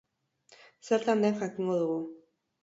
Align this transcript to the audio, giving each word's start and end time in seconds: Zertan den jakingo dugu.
Zertan 0.87 1.21
den 1.27 1.37
jakingo 1.43 1.77
dugu. 1.83 2.01